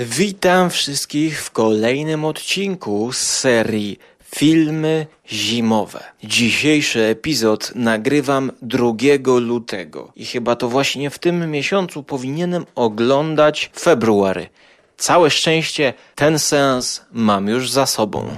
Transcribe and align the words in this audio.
Witam 0.00 0.70
wszystkich 0.70 1.42
w 1.42 1.50
kolejnym 1.50 2.24
odcinku 2.24 3.12
z 3.12 3.18
serii 3.18 3.98
Filmy 4.34 5.06
zimowe. 5.30 6.04
Dzisiejszy 6.24 7.02
epizod 7.02 7.72
nagrywam 7.74 8.52
2 8.62 8.92
lutego 9.40 10.12
i 10.16 10.26
chyba 10.26 10.56
to 10.56 10.68
właśnie 10.68 11.10
w 11.10 11.18
tym 11.18 11.50
miesiącu 11.50 12.02
powinienem 12.02 12.66
oglądać 12.74 13.70
february. 13.80 14.48
Całe 14.96 15.30
szczęście 15.30 15.94
ten 16.14 16.38
sens 16.38 17.04
mam 17.12 17.48
już 17.48 17.70
za 17.70 17.86
sobą. 17.86 18.28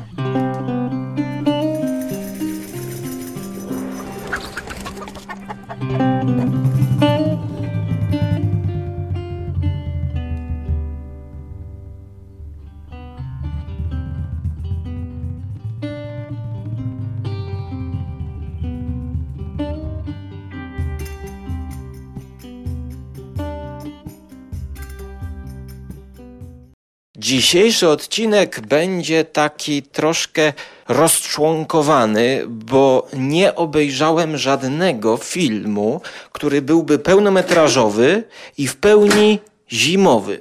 Dzisiejszy 27.20 27.88
odcinek 27.88 28.60
będzie 28.60 29.24
taki 29.24 29.82
troszkę 29.82 30.52
rozczłonkowany, 30.88 32.42
bo 32.48 33.08
nie 33.12 33.54
obejrzałem 33.54 34.36
żadnego 34.36 35.16
filmu, 35.16 36.00
który 36.32 36.62
byłby 36.62 36.98
pełnometrażowy 36.98 38.24
i 38.58 38.66
w 38.66 38.76
pełni 38.76 39.38
zimowy. 39.72 40.40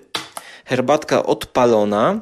Herbatka 0.66 1.26
odpalona, 1.26 2.20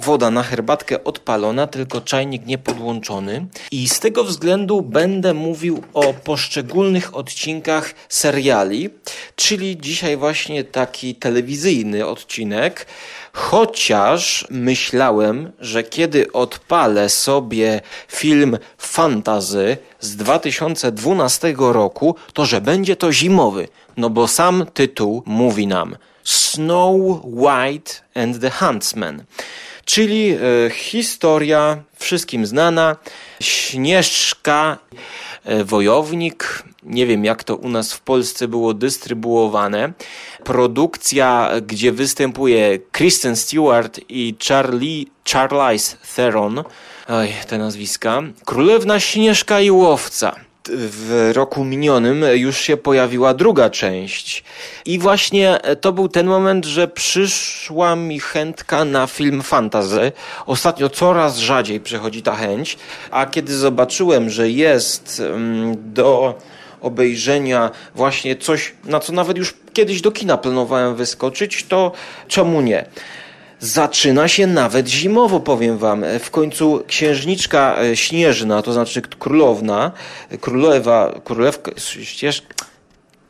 woda 0.00 0.30
na 0.30 0.42
herbatkę 0.42 1.04
odpalona, 1.04 1.66
tylko 1.66 2.00
czajnik 2.00 2.46
nie 2.46 2.58
podłączony. 2.58 3.46
I 3.70 3.88
z 3.88 4.00
tego 4.00 4.24
względu 4.24 4.82
będę 4.82 5.34
mówił 5.34 5.82
o 5.94 6.14
poszczególnych 6.14 7.16
odcinkach 7.16 7.94
seriali, 8.08 8.90
czyli 9.36 9.76
dzisiaj 9.80 10.16
właśnie 10.16 10.64
taki 10.64 11.14
telewizyjny 11.14 12.06
odcinek. 12.06 12.86
Chociaż 13.32 14.46
myślałem, 14.50 15.52
że 15.60 15.82
kiedy 15.82 16.32
odpalę 16.32 17.08
sobie 17.08 17.80
film 18.08 18.58
fantazy 18.78 19.76
z 20.00 20.16
2012 20.16 21.54
roku, 21.58 22.14
to 22.32 22.46
że 22.46 22.60
będzie 22.60 22.96
to 22.96 23.12
zimowy, 23.12 23.68
no 23.96 24.10
bo 24.10 24.28
sam 24.28 24.66
tytuł 24.74 25.22
mówi 25.26 25.66
nam 25.66 25.96
Snow 26.24 27.20
White 27.24 27.92
and 28.14 28.40
the 28.40 28.50
Huntsman 28.50 29.24
czyli 29.88 30.30
e, 30.30 30.70
historia 30.70 31.82
wszystkim 31.96 32.46
znana. 32.46 32.96
Śnieżka, 33.40 34.78
e, 35.44 35.64
wojownik, 35.64 36.62
nie 36.82 37.06
wiem 37.06 37.24
jak 37.24 37.44
to 37.44 37.56
u 37.56 37.68
nas 37.68 37.92
w 37.92 38.00
Polsce 38.00 38.48
było 38.48 38.74
dystrybuowane. 38.74 39.92
Produkcja, 40.44 41.50
gdzie 41.66 41.92
występuje 41.92 42.78
Kristen 42.92 43.36
Stewart 43.36 44.00
i 44.08 44.34
Charlie, 44.48 45.06
Charlize 45.32 45.96
Theron. 46.16 46.64
Oj, 47.08 47.32
te 47.46 47.58
nazwiska. 47.58 48.22
Królewna 48.44 49.00
Śnieżka 49.00 49.60
i 49.60 49.70
Łowca 49.70 50.47
w 50.72 51.30
roku 51.34 51.64
minionym 51.64 52.24
już 52.34 52.58
się 52.58 52.76
pojawiła 52.76 53.34
druga 53.34 53.70
część. 53.70 54.44
I 54.86 54.98
właśnie 54.98 55.58
to 55.80 55.92
był 55.92 56.08
ten 56.08 56.26
moment, 56.26 56.64
że 56.64 56.88
przyszła 56.88 57.96
mi 57.96 58.20
chętka 58.20 58.84
na 58.84 59.06
film 59.06 59.42
fantasy. 59.42 60.12
Ostatnio 60.46 60.88
coraz 60.88 61.38
rzadziej 61.38 61.80
przychodzi 61.80 62.22
ta 62.22 62.36
chęć, 62.36 62.78
a 63.10 63.26
kiedy 63.26 63.56
zobaczyłem, 63.56 64.30
że 64.30 64.50
jest 64.50 65.22
mm, 65.34 65.92
do 65.94 66.38
obejrzenia 66.80 67.70
właśnie 67.94 68.36
coś, 68.36 68.74
na 68.84 69.00
co 69.00 69.12
nawet 69.12 69.38
już 69.38 69.54
kiedyś 69.72 70.00
do 70.00 70.12
kina 70.12 70.38
planowałem 70.38 70.94
wyskoczyć, 70.96 71.64
to 71.68 71.92
czemu 72.28 72.60
nie? 72.60 72.84
Zaczyna 73.60 74.28
się 74.28 74.46
nawet 74.46 74.88
zimowo, 74.88 75.40
powiem 75.40 75.78
wam. 75.78 76.04
W 76.20 76.30
końcu 76.30 76.82
księżniczka 76.86 77.76
e, 77.80 77.96
śnieżna, 77.96 78.62
to 78.62 78.72
znaczy 78.72 79.02
królowna, 79.02 79.92
królowa, 80.40 81.20
królewka, 81.24 81.72
ścież, 81.78 82.42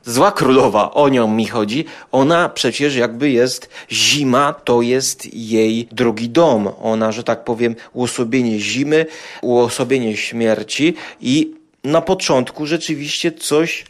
zła 0.04 0.32
królowa, 0.32 0.90
o 0.90 1.08
nią 1.08 1.28
mi 1.28 1.46
chodzi. 1.46 1.84
Ona 2.12 2.48
przecież 2.48 2.96
jakby 2.96 3.30
jest 3.30 3.68
zima, 3.92 4.52
to 4.64 4.82
jest 4.82 5.34
jej 5.34 5.88
drugi 5.92 6.28
dom. 6.28 6.68
Ona, 6.82 7.12
że 7.12 7.24
tak 7.24 7.44
powiem, 7.44 7.76
uosobienie 7.92 8.60
zimy, 8.60 9.06
uosobienie 9.42 10.16
śmierci 10.16 10.94
i 11.20 11.54
na 11.84 12.00
początku 12.00 12.66
rzeczywiście 12.66 13.32
coś 13.32 13.84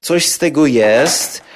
coś 0.00 0.26
z 0.26 0.38
tego 0.38 0.66
jest 0.66 1.49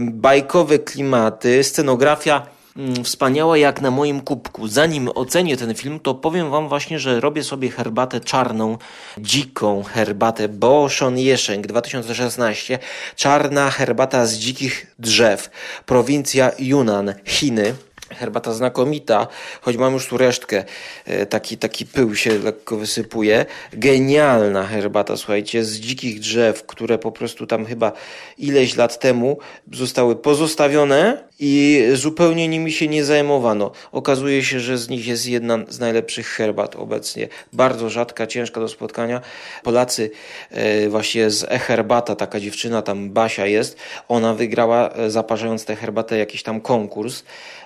bajkowe 0.00 0.78
klimaty, 0.78 1.64
scenografia 1.64 2.46
mm, 2.76 3.04
wspaniała 3.04 3.58
jak 3.58 3.80
na 3.80 3.90
moim 3.90 4.20
kubku. 4.20 4.68
Zanim 4.68 5.10
ocenię 5.14 5.56
ten 5.56 5.74
film, 5.74 6.00
to 6.00 6.14
powiem 6.14 6.50
wam 6.50 6.68
właśnie, 6.68 6.98
że 6.98 7.20
robię 7.20 7.44
sobie 7.44 7.70
herbatę 7.70 8.20
czarną, 8.20 8.78
dziką 9.18 9.82
herbatę 9.82 10.48
Boszon 10.48 11.18
Jeszęk 11.18 11.66
2016. 11.66 12.78
Czarna 13.16 13.70
herbata 13.70 14.26
z 14.26 14.34
dzikich 14.34 14.86
drzew. 14.98 15.50
Prowincja 15.86 16.52
Yunnan, 16.58 17.14
Chiny 17.24 17.74
herbata 18.20 18.52
znakomita, 18.52 19.26
choć 19.60 19.76
mam 19.76 19.92
już 19.92 20.06
tu 20.06 20.18
resztkę, 20.18 20.64
e, 21.06 21.26
taki, 21.26 21.58
taki 21.58 21.86
pył 21.86 22.14
się 22.14 22.38
lekko 22.38 22.76
wysypuje. 22.76 23.46
Genialna 23.72 24.66
herbata, 24.66 25.16
słuchajcie, 25.16 25.64
z 25.64 25.80
dzikich 25.80 26.20
drzew, 26.20 26.66
które 26.66 26.98
po 26.98 27.12
prostu 27.12 27.46
tam 27.46 27.66
chyba 27.66 27.92
ileś 28.38 28.76
lat 28.76 28.98
temu 28.98 29.38
zostały 29.72 30.16
pozostawione 30.16 31.29
i 31.40 31.84
zupełnie 31.94 32.48
nimi 32.48 32.72
się 32.72 32.88
nie 32.88 33.04
zajmowano. 33.04 33.70
Okazuje 33.92 34.44
się, 34.44 34.60
że 34.60 34.78
z 34.78 34.88
nich 34.88 35.06
jest 35.06 35.26
jedna 35.26 35.58
z 35.68 35.80
najlepszych 35.80 36.26
herbat 36.26 36.76
obecnie. 36.76 37.28
Bardzo 37.52 37.90
rzadka, 37.90 38.26
ciężka 38.26 38.60
do 38.60 38.68
spotkania. 38.68 39.20
Polacy 39.62 40.10
e, 40.50 40.88
właśnie 40.88 41.30
z 41.30 41.44
e-herbata, 41.44 42.16
taka 42.16 42.40
dziewczyna 42.40 42.82
tam 42.82 43.10
Basia 43.10 43.46
jest, 43.46 43.76
ona 44.08 44.34
wygrała 44.34 44.90
e, 44.90 45.10
zaparzając 45.10 45.64
tę 45.64 45.76
herbatę 45.76 46.18
jakiś 46.18 46.42
tam 46.42 46.60
konkurs 46.60 47.22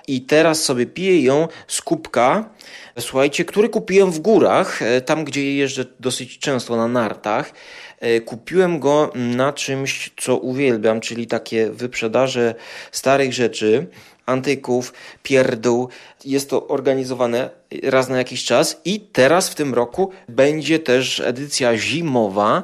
i 0.07 0.21
teraz 0.21 0.63
sobie 0.63 0.85
piję 0.85 1.21
ją 1.21 1.47
z 1.67 1.81
kubka, 1.81 2.49
słuchajcie, 2.99 3.45
który 3.45 3.69
kupiłem 3.69 4.11
w 4.11 4.19
górach, 4.19 4.81
e, 4.81 5.01
tam 5.01 5.23
gdzie 5.25 5.55
jeżdżę 5.55 5.85
dosyć 5.99 6.39
często 6.39 6.77
na 6.77 6.87
nartach. 6.87 7.53
E, 7.99 8.21
kupiłem 8.21 8.79
go 8.79 9.11
na 9.15 9.53
czymś, 9.53 10.11
co 10.17 10.37
uwielbiam, 10.37 11.01
czyli 11.01 11.27
takie 11.27 11.69
wyprzedaże 11.69 12.55
starych 12.91 13.33
rzeczy, 13.33 13.87
antyków, 14.25 14.93
pierdół. 15.23 15.89
Jest 16.25 16.49
to 16.49 16.67
organizowane 16.67 17.49
raz 17.83 18.09
na 18.09 18.17
jakiś 18.17 18.43
czas 18.43 18.81
i 18.85 18.99
teraz 18.99 19.49
w 19.49 19.55
tym 19.55 19.73
roku 19.73 20.11
będzie 20.29 20.79
też 20.79 21.19
edycja 21.19 21.77
zimowa. 21.77 22.63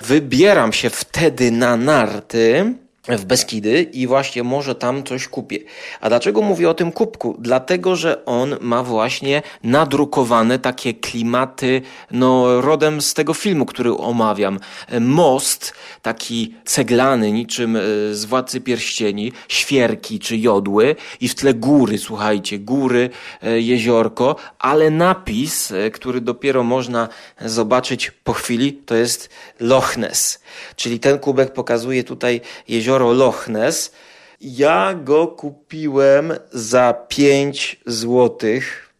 Wybieram 0.00 0.72
się 0.72 0.90
wtedy 0.90 1.50
na 1.50 1.76
narty 1.76 2.74
w 3.08 3.24
Beskidy 3.24 3.82
i 3.82 4.06
właśnie 4.06 4.42
może 4.42 4.74
tam 4.74 5.04
coś 5.04 5.28
kupię. 5.28 5.58
A 6.00 6.08
dlaczego 6.08 6.42
mówię 6.42 6.70
o 6.70 6.74
tym 6.74 6.92
kubku? 6.92 7.36
Dlatego, 7.38 7.96
że 7.96 8.24
on 8.24 8.56
ma 8.60 8.82
właśnie 8.82 9.42
nadrukowane 9.64 10.58
takie 10.58 10.94
klimaty, 10.94 11.82
no 12.10 12.60
rodem 12.60 13.00
z 13.00 13.14
tego 13.14 13.34
filmu, 13.34 13.66
który 13.66 13.96
omawiam. 13.96 14.58
Most, 15.00 15.72
taki 16.02 16.54
ceglany, 16.64 17.32
niczym 17.32 17.76
e, 17.76 17.80
z 18.12 18.24
Władcy 18.24 18.60
Pierścieni, 18.60 19.32
świerki 19.48 20.18
czy 20.18 20.36
jodły 20.36 20.96
i 21.20 21.28
w 21.28 21.34
tle 21.34 21.54
góry, 21.54 21.98
słuchajcie, 21.98 22.58
góry, 22.58 23.10
e, 23.42 23.60
jeziorko, 23.60 24.36
ale 24.58 24.90
napis, 24.90 25.72
e, 25.72 25.90
który 25.90 26.20
dopiero 26.20 26.62
można 26.62 27.08
zobaczyć 27.40 28.10
po 28.10 28.32
chwili, 28.32 28.72
to 28.72 28.94
jest 28.94 29.30
Loch 29.60 29.96
Ness. 29.96 30.40
Czyli 30.76 31.00
ten 31.00 31.18
kubek 31.18 31.52
pokazuje 31.52 32.04
tutaj 32.04 32.40
jezioro 32.68 32.89
jezioro 32.90 33.12
Loch 33.12 33.48
Ness. 33.48 33.92
Ja 34.40 34.94
go 34.94 35.26
kupiłem 35.26 36.32
za 36.52 36.94
5 37.08 37.80
złotych. 37.86 38.94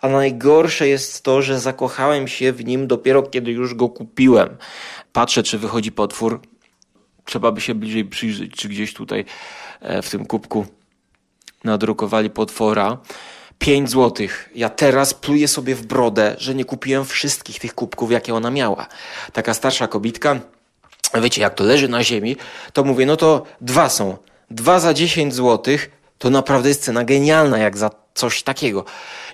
A 0.00 0.08
najgorsze 0.08 0.88
jest 0.88 1.22
to, 1.22 1.42
że 1.42 1.60
zakochałem 1.60 2.28
się 2.28 2.52
w 2.52 2.64
nim 2.64 2.86
dopiero 2.86 3.22
kiedy 3.22 3.50
już 3.50 3.74
go 3.74 3.88
kupiłem. 3.88 4.56
Patrzę, 5.12 5.42
czy 5.42 5.58
wychodzi 5.58 5.92
potwór. 5.92 6.40
Trzeba 7.24 7.52
by 7.52 7.60
się 7.60 7.74
bliżej 7.74 8.04
przyjrzeć, 8.04 8.52
czy 8.52 8.68
gdzieś 8.68 8.94
tutaj 8.94 9.24
e, 9.80 10.02
w 10.02 10.10
tym 10.10 10.26
kubku 10.26 10.66
nadrukowali 11.64 12.30
potwora. 12.30 12.98
5 13.58 13.90
złotych. 13.90 14.50
Ja 14.54 14.68
teraz 14.68 15.14
pluję 15.14 15.48
sobie 15.48 15.74
w 15.74 15.86
brodę, 15.86 16.36
że 16.38 16.54
nie 16.54 16.64
kupiłem 16.64 17.04
wszystkich 17.04 17.58
tych 17.58 17.74
kubków, 17.74 18.10
jakie 18.10 18.34
ona 18.34 18.50
miała. 18.50 18.86
Taka 19.32 19.54
starsza 19.54 19.88
kobitka 19.88 20.40
wiecie, 21.14 21.40
jak 21.40 21.54
to 21.54 21.64
leży 21.64 21.88
na 21.88 22.04
ziemi, 22.04 22.36
to 22.72 22.84
mówię, 22.84 23.06
no 23.06 23.16
to 23.16 23.42
dwa 23.60 23.88
są 23.88 24.16
2 24.50 24.80
za 24.80 24.94
10 24.94 25.34
zł 25.34 25.76
to 26.18 26.30
naprawdę 26.30 26.68
jest 26.68 26.82
cena 26.82 27.04
genialna 27.04 27.58
jak 27.58 27.76
za 27.76 27.90
coś 28.14 28.42
takiego. 28.42 28.84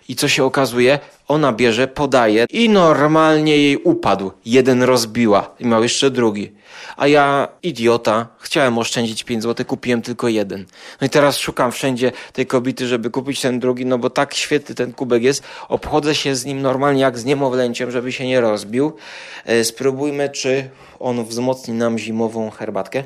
I 0.08 0.16
co 0.16 0.28
się 0.28 0.44
okazuje? 0.44 0.98
Ona 1.28 1.52
bierze, 1.52 1.88
podaje 1.88 2.46
i 2.50 2.68
normalnie 2.68 3.56
jej 3.56 3.76
upadł. 3.76 4.32
Jeden 4.44 4.82
rozbiła 4.82 5.54
i 5.60 5.66
miał 5.66 5.82
jeszcze 5.82 6.10
drugi. 6.10 6.52
A 6.96 7.06
ja, 7.06 7.48
idiota, 7.62 8.26
chciałem 8.38 8.78
oszczędzić 8.78 9.24
5 9.24 9.42
zł, 9.42 9.66
kupiłem 9.66 10.02
tylko 10.02 10.28
jeden. 10.28 10.66
No 11.00 11.06
i 11.06 11.10
teraz 11.10 11.38
szukam 11.38 11.72
wszędzie 11.72 12.12
tej 12.32 12.46
kobiety, 12.46 12.86
żeby 12.86 13.10
kupić 13.10 13.40
ten 13.40 13.60
drugi, 13.60 13.86
no 13.86 13.98
bo 13.98 14.10
tak 14.10 14.34
świetny 14.34 14.74
ten 14.74 14.92
kubek 14.92 15.22
jest. 15.22 15.42
Obchodzę 15.68 16.14
się 16.14 16.36
z 16.36 16.44
nim 16.44 16.62
normalnie 16.62 17.00
jak 17.00 17.18
z 17.18 17.24
niemowlęciem, 17.24 17.90
żeby 17.90 18.12
się 18.12 18.26
nie 18.26 18.40
rozbił. 18.40 18.96
E, 19.44 19.64
spróbujmy, 19.64 20.28
czy 20.30 20.70
on 21.00 21.24
wzmocni 21.24 21.74
nam 21.74 21.98
zimową 21.98 22.50
herbatkę. 22.50 23.04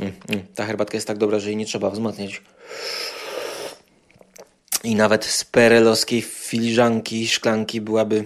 Mm, 0.00 0.12
mm, 0.28 0.46
ta 0.54 0.66
herbatka 0.66 0.96
jest 0.96 1.06
tak 1.06 1.18
dobra, 1.18 1.38
że 1.38 1.48
jej 1.48 1.56
nie 1.56 1.66
trzeba 1.66 1.90
wzmacniać. 1.90 2.42
I 4.84 4.94
nawet 4.94 5.24
z 5.24 5.44
perelowskiej 5.44 6.22
filiżanki, 6.22 7.28
szklanki 7.28 7.80
byłaby 7.80 8.24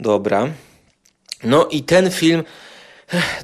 dobra. 0.00 0.48
No 1.44 1.66
i 1.66 1.82
ten 1.82 2.10
film 2.10 2.44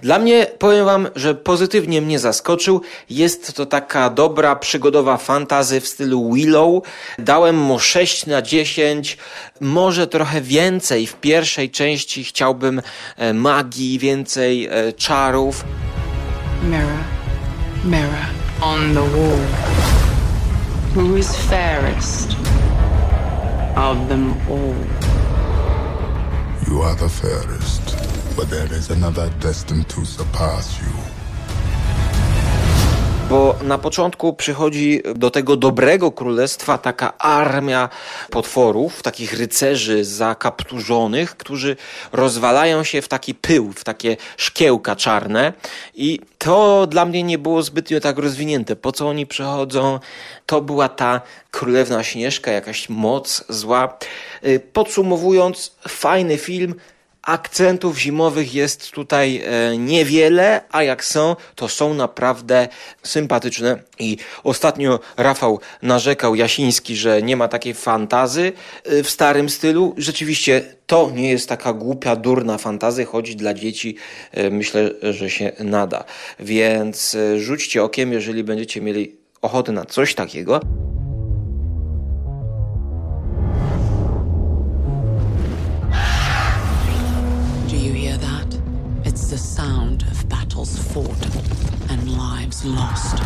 dla 0.03 0.19
mnie, 0.19 0.47
powiem 0.59 0.85
wam, 0.85 1.09
że 1.15 1.35
pozytywnie 1.35 2.03
mnie 2.03 2.19
zaskoczył. 2.19 2.81
Jest 3.11 3.57
to 3.57 3.67
taka 3.67 4.11
dobra, 4.11 4.57
przygodowa 4.57 5.17
fantazy 5.17 5.81
w 5.81 5.89
stylu 5.89 6.33
Willow. 6.33 6.83
Dałem 7.19 7.57
mu 7.57 7.79
6 7.79 8.27
na 8.27 8.43
10, 8.43 9.19
może 9.61 10.07
trochę 10.07 10.41
więcej. 10.41 11.07
W 11.07 11.15
pierwszej 11.15 11.71
części 11.71 12.25
chciałbym 12.25 12.83
e, 13.17 13.33
magii, 13.33 13.99
więcej 13.99 14.67
e, 14.67 14.93
czarów. 14.93 15.65
Mirror, 16.63 16.99
mirror 17.85 18.27
on 18.61 18.95
the 18.95 19.01
wall. 19.01 19.96
Who 20.97 21.17
is 21.17 21.37
fairest 21.51 22.31
of 23.77 24.09
them 24.09 24.33
all? 24.49 24.75
You 26.67 26.81
are 26.81 26.95
the 26.95 27.11
fairest, 27.11 28.35
but 28.35 28.49
there 28.49 28.73
is 28.73 28.89
another 28.89 29.29
destined 29.39 29.91
to 29.91 30.07
surpass 30.07 30.81
you. 30.81 31.16
Bo 33.31 33.57
na 33.63 33.79
początku 33.79 34.33
przychodzi 34.33 35.03
do 35.15 35.31
tego 35.31 35.57
dobrego 35.57 36.13
królestwa 36.13 36.79
taka 36.79 37.19
armia 37.19 37.89
potworów, 38.31 39.03
takich 39.03 39.33
rycerzy 39.33 40.05
zakapturzonych, 40.05 41.37
którzy 41.37 41.77
rozwalają 42.13 42.85
się 42.85 43.03
w 43.03 43.09
taki 43.09 43.35
pył, 43.35 43.73
w 43.73 43.85
takie 43.85 44.17
szkiełka 44.37 44.97
czarne. 44.97 45.53
I 45.95 46.21
to 46.39 46.87
dla 46.87 47.05
mnie 47.05 47.23
nie 47.23 47.39
było 47.39 47.63
zbytnio 47.63 48.01
tak 48.01 48.19
rozwinięte. 48.19 48.77
Po 48.77 48.93
co 48.93 49.09
oni 49.09 49.27
przychodzą? 49.27 50.01
To 50.47 50.61
była 50.61 50.89
ta 50.89 51.21
królewna 51.51 52.05
Śnieżka, 52.05 52.51
jakaś 52.51 52.89
moc 52.89 53.45
zła. 53.49 53.99
Y, 54.45 54.61
podsumowując, 54.73 55.73
fajny 55.89 56.39
film, 56.39 56.75
Akcentów 57.27 57.99
zimowych 57.99 58.55
jest 58.55 58.91
tutaj 58.91 59.43
e, 59.45 59.79
niewiele, 59.79 60.61
a 60.71 60.83
jak 60.83 61.05
są, 61.05 61.37
to 61.55 61.69
są 61.69 61.95
naprawdę 61.95 62.69
sympatyczne. 63.03 63.83
I 63.99 64.17
ostatnio 64.45 65.01
Rafał 65.17 65.61
narzekał 65.83 66.35
Jasiński, 66.35 66.97
że 66.97 67.23
nie 67.23 67.37
ma 67.37 67.49
takiej 67.49 67.75
fantazy 67.75 68.53
e, 68.85 69.03
w 69.03 69.11
starym 69.11 69.49
stylu. 69.49 69.95
Rzeczywiście 69.97 70.63
to 70.87 71.11
nie 71.15 71.31
jest 71.31 71.49
taka 71.49 71.73
głupia, 71.73 72.17
durna 72.17 72.59
fantazy, 72.59 73.05
choć 73.05 73.37
dla 73.37 73.55
dzieci 73.55 73.97
e, 74.33 74.51
myślę, 74.51 74.91
że 75.03 75.31
się 75.31 75.53
nada. 75.59 76.05
Więc 76.41 77.17
rzućcie 77.39 77.83
okiem, 77.83 78.13
jeżeli 78.13 78.45
będziecie 78.45 78.81
mieli 78.81 79.17
ochotę 79.43 79.73
na 79.73 79.85
coś 79.85 80.15
takiego. 80.15 80.61
Battles 90.29 90.79
fought 90.93 91.25
and 91.91 92.17
lives 92.17 92.65
lost. 92.65 93.19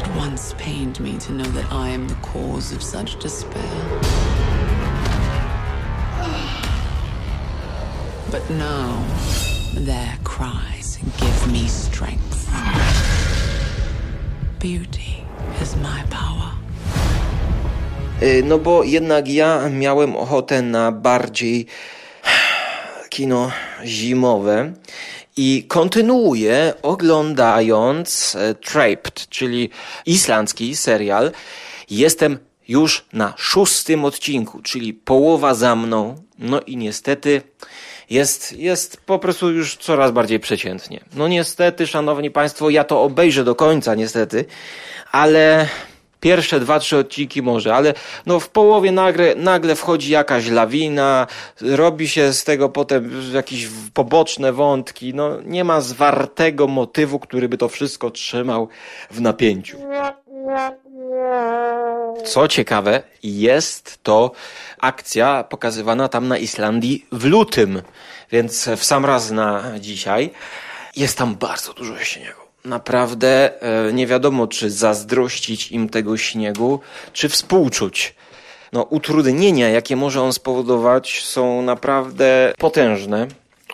It 0.00 0.16
once 0.16 0.54
pained 0.58 1.00
me 1.00 1.18
to 1.18 1.32
know 1.32 1.44
that 1.44 1.72
I 1.72 1.88
am 1.88 2.08
the 2.08 2.14
cause 2.16 2.72
of 2.72 2.82
such 2.82 3.18
despair. 3.18 4.00
But 8.30 8.48
now, 8.50 9.04
their 9.74 10.16
cries 10.24 10.98
give 11.18 11.52
me 11.52 11.66
strength. 11.68 12.48
Beauty 14.58 15.24
is 15.60 15.76
my 15.76 16.04
power. 16.08 16.61
Y, 18.22 18.42
no 18.44 18.58
bo 18.58 18.84
jednak 18.84 19.28
ja 19.28 19.68
miałem 19.68 20.16
ochotę 20.16 20.62
na 20.62 20.92
bardziej 20.92 21.66
kino 23.08 23.50
zimowe 23.84 24.72
i 25.36 25.64
kontynuuję 25.68 26.74
oglądając 26.82 28.34
e, 28.34 28.54
Trapped, 28.54 29.28
czyli 29.28 29.70
islandzki 30.06 30.76
serial. 30.76 31.32
Jestem 31.90 32.38
już 32.68 33.04
na 33.12 33.34
szóstym 33.36 34.04
odcinku, 34.04 34.62
czyli 34.62 34.94
połowa 34.94 35.54
za 35.54 35.76
mną. 35.76 36.16
No 36.38 36.60
i 36.60 36.76
niestety 36.76 37.42
jest, 38.10 38.52
jest 38.52 38.96
po 38.96 39.18
prostu 39.18 39.50
już 39.50 39.76
coraz 39.76 40.12
bardziej 40.12 40.40
przeciętnie. 40.40 41.00
No 41.14 41.28
niestety, 41.28 41.86
szanowni 41.86 42.30
państwo, 42.30 42.70
ja 42.70 42.84
to 42.84 43.02
obejrzę 43.02 43.44
do 43.44 43.54
końca, 43.54 43.94
niestety, 43.94 44.44
ale 45.12 45.68
pierwsze 46.22 46.60
dwa, 46.60 46.78
trzy 46.78 46.96
odcinki 46.96 47.42
może, 47.42 47.74
ale 47.74 47.94
no 48.26 48.40
w 48.40 48.48
połowie 48.48 48.92
nagle, 48.92 49.34
nagle 49.34 49.74
wchodzi 49.74 50.10
jakaś 50.10 50.48
lawina, 50.48 51.26
robi 51.60 52.08
się 52.08 52.32
z 52.32 52.44
tego 52.44 52.68
potem 52.68 53.10
jakieś 53.34 53.68
poboczne 53.94 54.52
wątki, 54.52 55.14
no 55.14 55.40
nie 55.44 55.64
ma 55.64 55.80
zwartego 55.80 56.66
motywu, 56.66 57.18
który 57.18 57.48
by 57.48 57.58
to 57.58 57.68
wszystko 57.68 58.10
trzymał 58.10 58.68
w 59.10 59.20
napięciu. 59.20 59.78
Co 62.24 62.48
ciekawe, 62.48 63.02
jest 63.22 64.02
to 64.02 64.30
akcja 64.80 65.44
pokazywana 65.44 66.08
tam 66.08 66.28
na 66.28 66.38
Islandii 66.38 67.06
w 67.12 67.24
lutym, 67.24 67.82
więc 68.32 68.68
w 68.76 68.84
sam 68.84 69.06
raz 69.06 69.30
na 69.30 69.62
dzisiaj. 69.80 70.30
Jest 70.96 71.18
tam 71.18 71.34
bardzo 71.34 71.72
dużo 71.74 71.98
śniegu 71.98 72.41
naprawdę 72.64 73.62
e, 73.62 73.92
nie 73.92 74.06
wiadomo, 74.06 74.46
czy 74.46 74.70
zazdrościć 74.70 75.72
im 75.72 75.88
tego 75.88 76.16
śniegu, 76.16 76.80
czy 77.12 77.28
współczuć. 77.28 78.14
No, 78.72 78.82
utrudnienia, 78.82 79.68
jakie 79.68 79.96
może 79.96 80.22
on 80.22 80.32
spowodować, 80.32 81.24
są 81.24 81.62
naprawdę 81.62 82.52
potężne. 82.58 83.26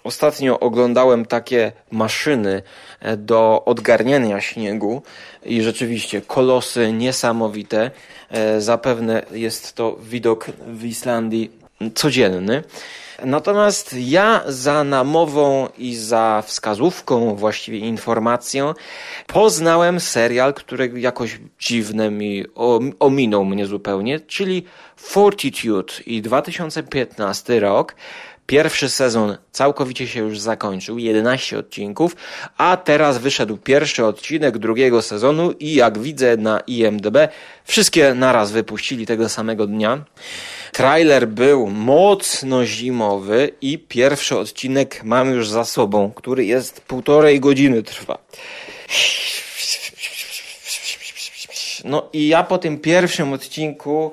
Ostatnio 0.05 0.61
oglądałem 0.61 1.27
takie 1.27 1.73
maszyny 1.91 2.63
e, 3.01 3.17
do 3.17 3.63
odgarniania 3.65 4.41
śniegu 4.41 5.03
i 5.45 5.63
rzeczywiście 5.63 6.21
kolosy 6.21 6.93
niesamowite. 6.93 7.91
E, 8.31 8.61
zapewne 8.61 9.23
jest 9.31 9.75
to 9.75 9.97
widok 10.03 10.47
w 10.67 10.85
Islandii 10.85 11.51
codzienny. 11.95 12.63
Natomiast 13.25 13.97
ja 13.99 14.43
za 14.47 14.85
namową 14.85 15.69
i 15.79 15.95
za 15.95 16.43
wskazówką, 16.47 17.35
właściwie 17.35 17.79
informacją, 17.79 18.75
poznałem 19.27 20.01
serial, 20.01 20.55
który 20.55 21.01
jakoś 21.01 21.41
dziwne 21.59 22.11
mi 22.11 22.45
ominął 22.99 23.45
mnie 23.45 23.67
zupełnie, 23.67 24.21
czyli 24.21 24.65
Fortitude 24.97 25.93
i 26.07 26.23
2015 26.23 27.61
rok. 27.61 27.95
Pierwszy 28.47 28.89
sezon 28.89 29.37
całkowicie 29.53 30.07
się 30.07 30.21
już 30.21 30.41
zakończył, 30.41 30.99
11 30.99 31.59
odcinków, 31.59 32.17
a 32.57 32.77
teraz 32.77 33.19
wyszedł 33.19 33.57
pierwszy 33.57 34.05
odcinek 34.05 34.59
drugiego 34.59 35.03
sezonu 35.03 35.53
i 35.53 35.75
jak 35.75 35.99
widzę 35.99 36.37
na 36.37 36.61
IMDb, 36.61 37.17
wszystkie 37.65 38.15
naraz 38.15 38.53
wypuścili 38.53 39.07
tego 39.07 39.29
samego 39.29 39.67
dnia. 39.67 40.05
Trailer 40.73 41.29
był 41.29 41.67
mocno 41.67 42.67
zimowy 42.67 43.51
i 43.61 43.79
pierwszy 43.79 44.39
odcinek 44.39 45.05
mam 45.05 45.31
już 45.31 45.49
za 45.49 45.65
sobą, 45.65 46.13
który 46.15 46.45
jest 46.45 46.81
półtorej 46.81 47.41
godziny 47.41 47.83
trwa. 47.83 48.19
No 51.85 52.09
i 52.13 52.29
ja 52.29 52.43
po 52.43 52.59
tym 52.59 52.79
pierwszym 52.79 53.33
odcinku 53.33 54.13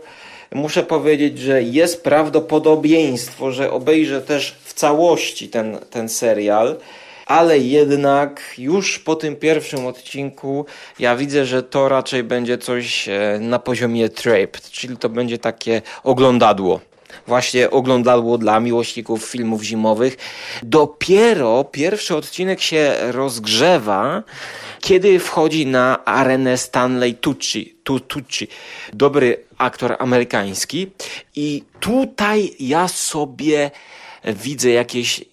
muszę 0.52 0.84
powiedzieć, 0.84 1.40
że 1.40 1.64
jest 1.64 2.04
prawdopodobieństwo, 2.04 3.52
że 3.52 3.72
obejrzę 3.72 4.22
też 4.22 4.56
w 4.64 4.74
całości 4.74 5.50
ten, 5.50 5.78
ten 5.90 6.10
serial 6.10 6.78
ale 7.26 7.60
jednak 7.60 8.54
już 8.58 9.00
po 9.00 9.16
tym 9.16 9.36
pierwszym 9.36 9.86
odcinku 9.86 10.66
ja 11.00 11.16
widzę, 11.16 11.46
że 11.46 11.64
to 11.64 11.90
raczej 11.90 12.24
będzie 12.24 12.58
coś 12.58 13.10
e, 13.10 13.38
na 13.42 13.60
poziomie 13.60 14.10
Trapped, 14.10 14.72
czyli 14.72 14.98
to 14.98 15.10
będzie 15.10 15.38
takie 15.38 15.82
oglądadło. 16.04 16.80
właśnie 17.28 17.70
oglądadło 17.70 18.38
dla 18.38 18.60
miłośników 18.60 19.26
filmów 19.26 19.64
zimowych. 19.64 20.18
Dopiero 20.64 21.64
pierwszy 21.64 22.16
odcinek 22.16 22.62
się 22.62 22.96
rozgrzewa, 23.02 24.24
kiedy 24.82 25.20
wchodzi 25.20 25.66
na 25.66 26.06
arenę 26.06 26.58
Stanley 26.58 27.14
Tucci, 27.14 27.76
tu, 27.84 28.00
Tucci, 28.00 28.48
dobry 28.94 29.44
aktor 29.58 29.96
amerykański 30.00 30.92
i 31.36 31.64
tutaj 31.80 32.52
ja 32.60 32.88
sobie 32.88 33.72
widzę 34.26 34.70
jakieś 34.70 35.26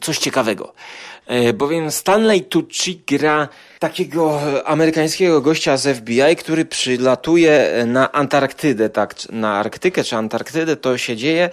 coś 0.00 0.18
ciekawego. 0.18 0.74
E, 1.26 1.52
bowiem 1.52 1.90
Stanley 1.90 2.42
Tucci 2.42 3.02
gra 3.06 3.48
takiego 3.78 4.40
amerykańskiego 4.66 5.40
gościa 5.40 5.76
z 5.76 5.96
FBI, 5.96 6.36
który 6.36 6.64
przylatuje 6.64 7.84
na 7.86 8.12
Antarktydę, 8.12 8.90
tak, 8.90 9.14
na 9.30 9.54
Arktykę 9.54 10.04
czy 10.04 10.16
Antarktydę 10.16 10.76
to 10.76 10.98
się 10.98 11.16
dzieje 11.16 11.50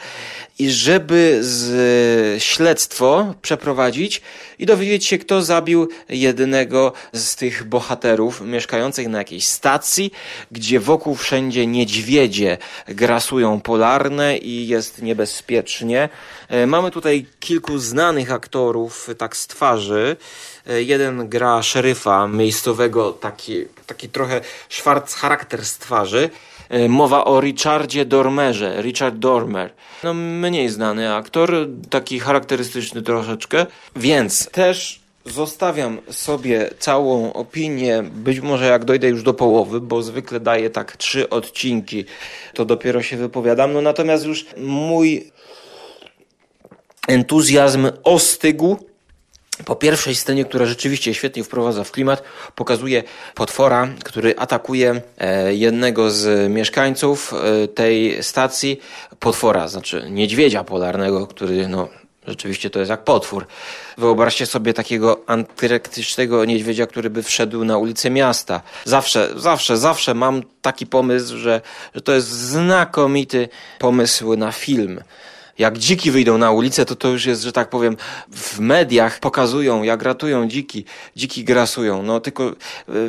i 0.59 0.69
żeby 0.69 1.37
z 1.41 2.43
śledztwo 2.43 3.33
przeprowadzić 3.41 4.21
i 4.59 4.65
dowiedzieć 4.65 5.05
się, 5.05 5.17
kto 5.17 5.41
zabił 5.41 5.89
jednego 6.09 6.93
z 7.13 7.35
tych 7.35 7.63
bohaterów 7.63 8.41
mieszkających 8.41 9.07
na 9.07 9.17
jakiejś 9.17 9.45
stacji, 9.45 10.11
gdzie 10.51 10.79
wokół 10.79 11.15
wszędzie 11.15 11.67
niedźwiedzie 11.67 12.57
grasują 12.87 13.61
polarne 13.61 14.37
i 14.37 14.67
jest 14.67 15.01
niebezpiecznie. 15.01 16.09
E, 16.49 16.67
mamy 16.67 16.91
tutaj 16.91 17.25
kilku 17.39 17.77
znanych 17.77 18.31
aktorów, 18.31 19.09
tak 19.17 19.37
z 19.37 19.47
twarzy. 19.47 20.17
E, 20.67 20.81
jeden 20.81 21.29
gra 21.29 21.63
szeryfa 21.63 22.27
miejscowego, 22.27 23.11
taki, 23.11 23.65
taki 23.85 24.09
trochę 24.09 24.41
szwarc 24.69 25.15
charakter 25.15 25.65
z 25.65 25.77
twarzy. 25.77 26.29
E, 26.69 26.89
mowa 26.89 27.25
o 27.25 27.41
Richardzie 27.41 28.05
Dormerze, 28.05 28.81
Richard 28.81 29.15
Dormer. 29.15 29.73
No 30.03 30.13
mniej 30.13 30.69
znany 30.69 31.13
aktor, 31.13 31.51
taki 31.89 32.19
charakterystyczny 32.19 33.01
troszeczkę, 33.01 33.65
więc 33.95 34.49
też 34.49 34.99
zostawiam 35.25 35.97
sobie 36.09 36.69
całą 36.79 37.33
opinię, 37.33 38.03
być 38.11 38.39
może 38.39 38.65
jak 38.65 38.85
dojdę 38.85 39.07
już 39.07 39.23
do 39.23 39.33
połowy, 39.33 39.81
bo 39.81 40.01
zwykle 40.01 40.39
daję 40.39 40.69
tak 40.69 40.97
trzy 40.97 41.29
odcinki, 41.29 42.05
to 42.53 42.65
dopiero 42.65 43.01
się 43.01 43.17
wypowiadam. 43.17 43.73
No 43.73 43.81
natomiast 43.81 44.25
już 44.25 44.45
mój 44.57 45.31
entuzjazm 47.07 47.91
ostygł 48.03 48.77
po 49.65 49.75
pierwszej 49.75 50.15
scenie, 50.15 50.45
która 50.45 50.65
rzeczywiście 50.65 51.13
świetnie 51.13 51.43
wprowadza 51.43 51.83
w 51.83 51.91
klimat, 51.91 52.23
pokazuje 52.55 53.03
potwora, 53.35 53.87
który 54.03 54.35
atakuje 54.37 55.01
e, 55.17 55.55
jednego 55.55 56.11
z 56.11 56.51
mieszkańców 56.51 57.33
e, 57.33 57.67
tej 57.67 58.23
stacji. 58.23 58.79
Potwora, 59.19 59.67
znaczy 59.67 60.07
niedźwiedzia 60.09 60.63
polarnego, 60.63 61.27
który 61.27 61.67
no, 61.67 61.89
Rzeczywiście 62.27 62.69
to 62.69 62.79
jest 62.79 62.89
jak 62.89 63.03
potwór. 63.03 63.47
Wyobraźcie 63.97 64.45
sobie 64.45 64.73
takiego 64.73 65.21
antyrektycznego 65.27 66.45
niedźwiedzia, 66.45 66.87
który 66.87 67.09
by 67.09 67.23
wszedł 67.23 67.63
na 67.65 67.77
ulicę 67.77 68.09
miasta. 68.09 68.61
Zawsze, 68.85 69.29
zawsze, 69.35 69.77
zawsze 69.77 70.13
mam 70.13 70.41
taki 70.61 70.87
pomysł, 70.87 71.37
że, 71.37 71.61
że 71.95 72.01
to 72.01 72.13
jest 72.13 72.27
znakomity 72.27 73.49
pomysł 73.79 74.35
na 74.35 74.51
film 74.51 75.01
jak 75.57 75.77
dziki 75.77 76.11
wyjdą 76.11 76.37
na 76.37 76.51
ulicę, 76.51 76.85
to 76.85 76.95
to 76.95 77.07
już 77.07 77.25
jest, 77.25 77.41
że 77.41 77.51
tak 77.51 77.69
powiem, 77.69 77.97
w 78.31 78.59
mediach 78.59 79.19
pokazują, 79.19 79.83
jak 79.83 80.03
ratują 80.03 80.47
dziki, 80.47 80.85
dziki 81.15 81.43
grasują. 81.43 82.03
No 82.03 82.19
tylko 82.19 82.43
e, 82.49 82.53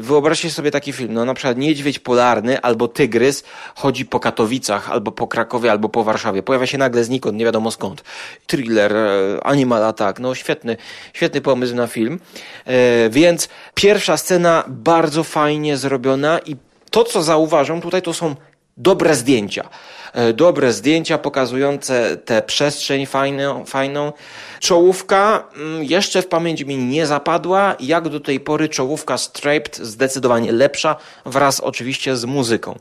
wyobraźcie 0.01 0.51
sobie 0.51 0.71
taki 0.71 0.93
film, 0.93 1.13
no 1.13 1.25
na 1.25 1.35
przykład 1.35 1.59
niedźwiedź 1.59 1.99
polarny 1.99 2.61
albo 2.61 2.89
tygrys 2.89 3.45
chodzi 3.75 4.05
po 4.05 4.21
Katowicach, 4.21 4.91
albo 4.91 5.13
po 5.13 5.27
Krakowie, 5.27 5.71
albo 5.71 5.89
po 5.89 6.05
Warszawie. 6.05 6.43
Pojawia 6.43 6.67
się 6.67 6.79
nagle 6.79 7.05
znikąd, 7.05 7.39
nie 7.39 7.45
wiadomo 7.45 7.71
skąd. 7.71 8.05
Thriller, 8.47 8.97
e, 8.97 9.47
animal 9.47 9.85
attack, 9.85 10.19
no 10.19 10.35
świetny, 10.35 10.77
świetny 11.13 11.41
pomysł 11.41 11.75
na 11.75 11.87
film. 11.87 12.21
E, 12.65 13.11
więc 13.11 13.49
pierwsza 13.75 14.17
scena 14.17 14.65
bardzo 14.69 15.25
fajnie 15.25 15.77
zrobiona 15.77 16.39
i 16.39 16.57
to, 16.91 17.05
co 17.05 17.23
zauważam 17.23 17.81
tutaj, 17.81 18.03
to 18.03 18.15
są 18.15 18.37
dobre 18.77 19.15
zdjęcia. 19.15 19.69
E, 20.13 20.33
dobre 20.33 20.73
zdjęcia 20.73 21.19
pokazujące 21.19 22.17
tę 22.17 22.43
przestrzeń 22.43 23.07
fajną, 23.07 23.65
fajną. 23.65 24.13
Czołówka 24.61 25.45
mm, 25.57 25.85
jeszcze 25.85 26.23
w 26.23 26.29
pamięć 26.29 26.65
mi 26.65 26.77
nie 26.77 27.07
zapadła, 27.07 27.77
jak 27.81 28.09
do 28.09 28.21
tej 28.21 28.41
pory 28.41 28.69
czołówka 28.69 29.19
Striped 29.19 29.77
zdecydowanie 29.77 30.53
lepsza, 30.53 30.97
wraz 31.27 31.61
oczywiście 31.61 32.17
z 32.17 32.25
muzyką. 32.25 32.79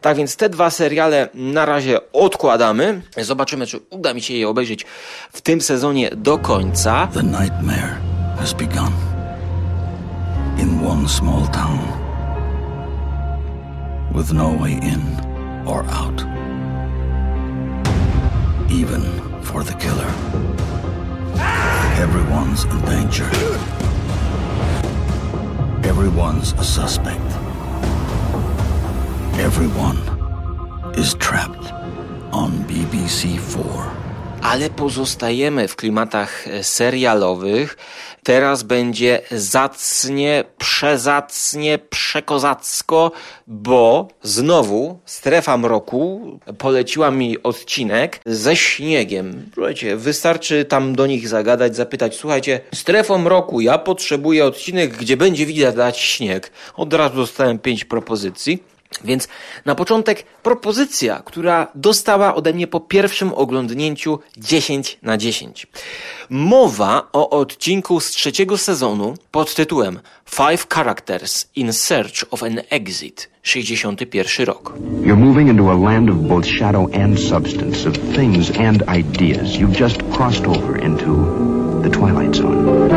Tak 0.00 0.16
więc 0.16 0.36
te 0.36 0.48
dwa 0.48 0.70
seriale 0.70 1.28
na 1.34 1.66
razie 1.66 2.12
odkładamy. 2.12 3.02
Zobaczymy, 3.16 3.66
czy 3.66 3.80
uda 3.90 4.14
mi 4.14 4.22
się 4.22 4.34
je 4.34 4.48
obejrzeć 4.48 4.86
w 5.32 5.40
tym 5.40 5.60
sezonie 5.60 6.10
do 6.16 6.38
końca. 6.38 7.08
The 7.14 7.22
nightmare 7.22 7.96
has 8.38 8.52
begun 8.52 8.92
in 10.58 10.86
one 10.86 11.08
small 11.08 11.48
town 11.52 11.78
with 14.14 14.32
no 14.32 14.50
way 14.60 14.72
in 14.72 15.23
or 15.66 15.84
out. 15.84 16.34
even 18.74 19.02
for 19.42 19.62
the 19.62 19.74
killer. 19.74 20.10
Everyone's 22.02 22.64
in 22.64 22.80
danger. 22.80 23.28
Everyone's 25.88 26.52
a 26.54 26.64
suspect. 26.64 27.20
Everyone 29.38 29.98
is 30.96 31.14
trapped 31.14 31.72
on 32.32 32.64
BBC 32.64 33.38
4. 33.38 33.93
ale 34.44 34.70
pozostajemy 34.70 35.68
w 35.68 35.76
klimatach 35.76 36.48
e, 36.48 36.64
serialowych. 36.64 37.76
Teraz 38.22 38.62
będzie 38.62 39.22
zacnie, 39.30 40.44
przezacnie, 40.58 41.78
przekozacko, 41.78 43.12
bo 43.46 44.08
znowu 44.22 44.98
strefa 45.04 45.56
mroku 45.56 46.38
poleciła 46.58 47.10
mi 47.10 47.42
odcinek 47.42 48.20
ze 48.26 48.56
śniegiem. 48.56 49.50
Słuchajcie, 49.54 49.96
wystarczy 49.96 50.64
tam 50.64 50.94
do 50.94 51.06
nich 51.06 51.28
zagadać, 51.28 51.76
zapytać, 51.76 52.16
słuchajcie, 52.16 52.60
strefą 52.74 53.18
mroku, 53.18 53.60
ja 53.60 53.78
potrzebuję 53.78 54.44
odcinek, 54.44 54.96
gdzie 54.96 55.16
będzie 55.16 55.46
widać 55.46 55.98
śnieg. 55.98 56.50
Od 56.76 56.94
razu 56.94 57.16
dostałem 57.16 57.58
pięć 57.58 57.84
propozycji. 57.84 58.73
Więc 59.04 59.28
na 59.64 59.74
początek 59.74 60.22
propozycja, 60.42 61.22
która 61.24 61.68
dostała 61.74 62.34
ode 62.34 62.52
mnie 62.52 62.66
po 62.66 62.80
pierwszym 62.80 63.32
oglądnięciu 63.32 64.18
10 64.36 64.98
na 65.02 65.16
10. 65.16 65.66
Mowa 66.30 67.08
o 67.12 67.30
odcinku 67.30 68.00
z 68.00 68.10
trzeciego 68.10 68.58
sezonu 68.58 69.14
pod 69.30 69.54
tytułem 69.54 70.00
Five 70.30 70.66
Characters 70.68 71.46
in 71.56 71.72
Search 71.72 72.24
of 72.30 72.42
an 72.42 72.60
Exit, 72.70 73.30
61 73.42 74.46
rok. 74.46 74.72
You're 75.00 75.16
moving 75.16 75.48
into 75.48 75.70
a 75.70 75.78
land 75.90 76.10
of 76.10 76.16
both 76.16 76.46
shadow 76.46 76.88
and 76.94 77.20
substance, 77.20 77.88
of 77.88 77.98
things 78.16 78.50
and 78.50 78.82
ideas. 78.98 79.56
You've 79.56 79.78
just 79.78 80.02
crossed 80.16 80.46
over 80.46 80.84
into 80.84 81.10
the 81.82 81.90
Twilight 81.90 82.36
Zone. 82.36 82.88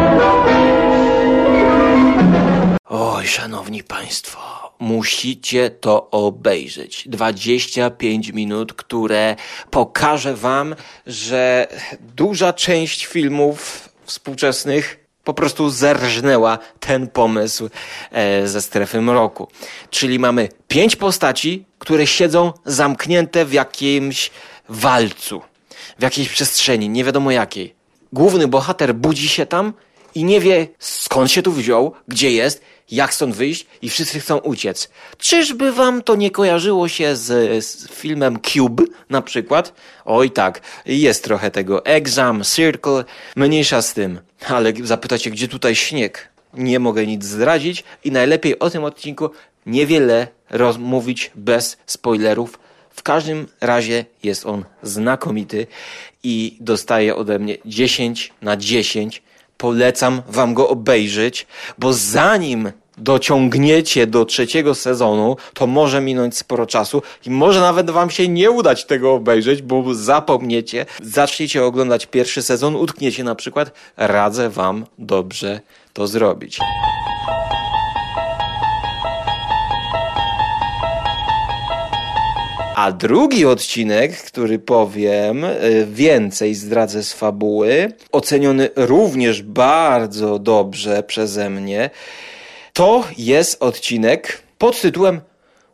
Oj, 2.89 3.27
szanowni 3.27 3.83
państwo 3.83 4.56
musicie 4.79 5.69
to 5.69 6.09
obejrzeć. 6.09 7.03
25 7.09 8.29
minut, 8.29 8.73
które 8.73 9.35
pokaże 9.71 10.35
wam, 10.35 10.75
że 11.07 11.67
duża 12.15 12.53
część 12.53 13.05
filmów 13.05 13.89
współczesnych 14.05 15.07
po 15.23 15.33
prostu 15.33 15.69
zerżnęła 15.69 16.59
ten 16.79 17.07
pomysł 17.07 17.69
e, 18.11 18.47
ze 18.47 18.61
strefy 18.61 19.01
mroku. 19.01 19.47
Czyli 19.89 20.19
mamy 20.19 20.49
pięć 20.67 20.95
postaci, 20.95 21.65
które 21.79 22.07
siedzą 22.07 22.53
zamknięte 22.65 23.45
w 23.45 23.53
jakimś 23.53 24.31
walcu, 24.69 25.41
w 25.99 26.03
jakiejś 26.03 26.29
przestrzeni, 26.29 26.89
nie 26.89 27.03
wiadomo 27.03 27.31
jakiej. 27.31 27.75
Główny 28.13 28.47
bohater 28.47 28.95
budzi 28.95 29.29
się 29.29 29.45
tam 29.45 29.73
i 30.15 30.23
nie 30.23 30.39
wie 30.39 30.67
skąd 30.79 31.31
się 31.31 31.41
tu 31.41 31.51
wziął, 31.51 31.93
gdzie 32.07 32.31
jest 32.31 32.61
jak 32.91 33.13
stąd 33.13 33.35
wyjść 33.35 33.65
i 33.81 33.89
wszyscy 33.89 34.19
chcą 34.19 34.37
uciec. 34.37 34.89
Czyżby 35.17 35.71
wam 35.71 36.03
to 36.03 36.15
nie 36.15 36.31
kojarzyło 36.31 36.87
się 36.87 37.15
z, 37.15 37.65
z 37.65 37.91
filmem 37.91 38.39
Cube 38.41 38.83
na 39.09 39.21
przykład? 39.21 39.73
Oj 40.05 40.31
tak, 40.31 40.61
jest 40.85 41.23
trochę 41.23 41.51
tego. 41.51 41.85
Exam, 41.85 42.43
Circle, 42.43 43.03
mniejsza 43.35 43.81
z 43.81 43.93
tym. 43.93 44.19
Ale 44.47 44.73
zapytacie, 44.83 45.31
gdzie 45.31 45.47
tutaj 45.47 45.75
śnieg? 45.75 46.29
Nie 46.53 46.79
mogę 46.79 47.07
nic 47.07 47.25
zdradzić 47.25 47.83
i 48.03 48.11
najlepiej 48.11 48.59
o 48.59 48.69
tym 48.69 48.83
odcinku 48.83 49.29
niewiele 49.65 50.27
rozmówić 50.49 51.31
bez 51.35 51.77
spoilerów. 51.85 52.59
W 52.89 53.03
każdym 53.03 53.47
razie 53.61 54.05
jest 54.23 54.45
on 54.45 54.65
znakomity 54.83 55.67
i 56.23 56.57
dostaje 56.59 57.15
ode 57.15 57.39
mnie 57.39 57.57
10 57.65 58.33
na 58.41 58.57
10 58.57 59.21
polecam 59.57 60.21
wam 60.29 60.53
go 60.53 60.69
obejrzeć, 60.69 61.47
bo 61.77 61.93
zanim 61.93 62.71
dociągniecie 62.97 64.07
do 64.07 64.25
trzeciego 64.25 64.75
sezonu, 64.75 65.37
to 65.53 65.67
może 65.67 66.01
minąć 66.01 66.37
sporo 66.37 66.65
czasu 66.65 67.01
i 67.25 67.29
może 67.29 67.59
nawet 67.59 67.89
wam 67.89 68.09
się 68.09 68.27
nie 68.27 68.51
udać 68.51 68.85
tego 68.85 69.13
obejrzeć, 69.13 69.61
bo 69.61 69.93
zapomniecie, 69.93 70.85
zaczniecie 71.03 71.63
oglądać 71.63 72.05
pierwszy 72.05 72.41
sezon, 72.41 72.75
utkniecie 72.75 73.23
na 73.23 73.35
przykład. 73.35 73.71
Radzę 73.97 74.49
wam 74.49 74.85
dobrze 74.97 75.59
to 75.93 76.07
zrobić. 76.07 76.59
A 82.77 82.91
drugi 82.91 83.45
odcinek, 83.45 84.17
który 84.17 84.59
powiem, 84.59 85.43
y, 85.43 85.87
więcej 85.91 86.55
zdradzę 86.55 87.03
z 87.03 87.13
fabuły, 87.13 87.91
oceniony 88.11 88.69
również 88.75 89.41
bardzo 89.41 90.39
dobrze 90.39 91.03
przeze 91.03 91.49
mnie, 91.49 91.89
to 92.73 93.03
jest 93.17 93.63
odcinek 93.63 94.41
pod 94.57 94.81
tytułem 94.81 95.21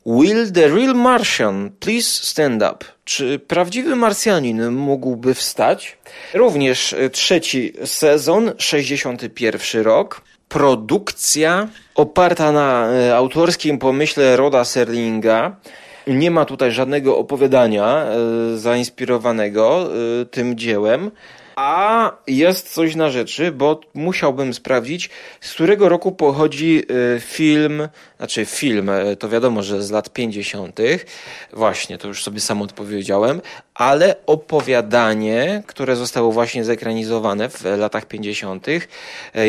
Will 0.05 0.51
the 0.51 0.67
real 0.67 0.95
Martian 0.95 1.71
please 1.79 2.25
stand 2.25 2.63
up? 2.63 2.85
Czy 3.05 3.39
prawdziwy 3.39 3.95
Marsjanin 3.95 4.71
mógłby 4.71 5.33
wstać? 5.33 5.97
Również 6.33 6.93
y, 6.93 7.09
trzeci 7.09 7.73
sezon, 7.85 8.51
61 8.57 9.83
rok. 9.83 10.21
Produkcja 10.49 11.67
oparta 11.95 12.51
na 12.51 12.89
y, 13.07 13.13
autorskim 13.13 13.79
pomyśle 13.79 14.37
Roda 14.37 14.65
Serlinga. 14.65 15.55
Nie 16.07 16.31
ma 16.31 16.45
tutaj 16.45 16.71
żadnego 16.71 17.17
opowiadania 17.17 18.05
e, 18.05 18.57
zainspirowanego 18.57 19.89
e, 20.21 20.25
tym 20.25 20.57
dziełem. 20.57 21.11
A 21.55 22.11
jest 22.27 22.73
coś 22.73 22.95
na 22.95 23.09
rzeczy, 23.09 23.51
bo 23.51 23.79
musiałbym 23.93 24.53
sprawdzić, 24.53 25.09
z 25.41 25.53
którego 25.53 25.89
roku 25.89 26.11
pochodzi 26.11 26.83
e, 27.15 27.19
film, 27.19 27.87
znaczy 28.17 28.45
film, 28.45 28.91
to 29.19 29.29
wiadomo, 29.29 29.63
że 29.63 29.83
z 29.83 29.91
lat 29.91 30.09
50. 30.09 30.79
Właśnie, 31.53 31.97
to 31.97 32.07
już 32.07 32.23
sobie 32.23 32.39
sam 32.39 32.61
odpowiedziałem, 32.61 33.41
ale 33.75 34.15
opowiadanie, 34.25 35.63
które 35.67 35.95
zostało 35.95 36.31
właśnie 36.31 36.63
zekranizowane 36.63 37.49
w 37.49 37.63
latach 37.77 38.05
50. 38.05 38.67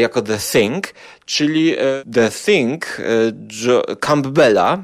jako 0.00 0.22
The 0.22 0.38
Thing, 0.52 0.94
czyli 1.26 1.76
The 2.12 2.30
Thing 2.30 2.98
Campbella 4.00 4.78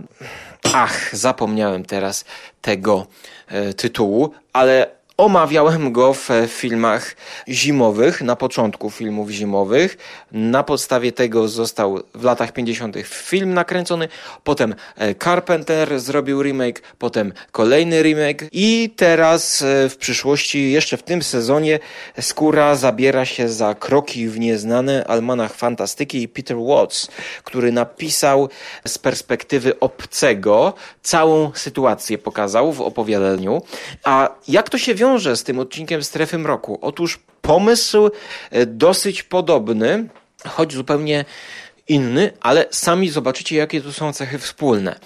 Ach, 0.62 1.16
zapomniałem 1.16 1.84
teraz 1.84 2.24
tego 2.62 3.06
e, 3.48 3.74
tytułu, 3.74 4.34
ale 4.52 4.99
Omawiałem 5.20 5.92
go 5.92 6.14
w 6.14 6.28
filmach 6.48 7.16
zimowych, 7.48 8.22
na 8.22 8.36
początku 8.36 8.90
filmów 8.90 9.30
zimowych. 9.30 9.98
Na 10.32 10.62
podstawie 10.62 11.12
tego 11.12 11.48
został 11.48 12.00
w 12.14 12.24
latach 12.24 12.52
50. 12.52 12.96
film 13.04 13.54
nakręcony, 13.54 14.08
potem 14.44 14.74
e, 14.96 15.14
Carpenter 15.14 16.00
zrobił 16.00 16.42
remake, 16.42 16.82
potem 16.98 17.32
kolejny 17.52 18.02
remake 18.02 18.48
i 18.52 18.94
teraz 18.96 19.62
e, 19.62 19.88
w 19.88 19.96
przyszłości, 19.96 20.72
jeszcze 20.72 20.96
w 20.96 21.02
tym 21.02 21.22
sezonie, 21.22 21.78
Skóra 22.20 22.74
zabiera 22.74 23.24
się 23.24 23.48
za 23.48 23.74
kroki 23.74 24.28
w 24.28 24.38
nieznane 24.38 25.04
almanach 25.04 25.54
fantastyki 25.54 26.22
i 26.22 26.28
Peter 26.28 26.56
Watts, 26.56 27.08
który 27.44 27.72
napisał 27.72 28.48
z 28.86 28.98
perspektywy 28.98 29.80
obcego 29.80 30.74
całą 31.02 31.50
sytuację, 31.54 32.18
pokazał 32.18 32.72
w 32.72 32.80
opowiadaniu. 32.80 33.62
A 34.04 34.28
jak 34.48 34.70
to 34.70 34.78
się 34.78 34.94
wiąże 34.94 35.09
wiąże 35.10 35.36
z 35.36 35.44
tym 35.44 35.58
odcinkiem 35.58 36.02
Strefy 36.02 36.38
Mroku? 36.38 36.78
Otóż 36.82 37.18
pomysł 37.42 38.10
e, 38.50 38.66
dosyć 38.66 39.22
podobny, 39.22 40.08
choć 40.48 40.72
zupełnie 40.72 41.24
inny, 41.88 42.32
ale 42.40 42.66
sami 42.70 43.08
zobaczycie, 43.08 43.56
jakie 43.56 43.80
tu 43.80 43.92
są 43.92 44.12
cechy 44.12 44.38
wspólne. 44.38 44.98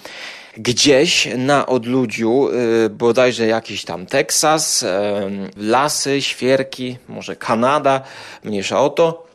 Gdzieś 0.57 1.27
na 1.37 1.65
odludziu, 1.65 2.49
e, 2.49 2.89
bodajże 2.89 3.47
jakiś 3.47 3.85
tam 3.85 4.05
Teksas, 4.05 4.83
e, 4.83 5.29
lasy, 5.57 6.21
świerki, 6.21 6.97
może 7.07 7.35
Kanada, 7.35 8.01
mniejsza 8.43 8.81
o 8.81 8.89
to. 8.89 9.27